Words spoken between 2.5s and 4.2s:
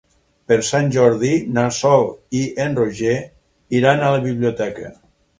en Roger iran a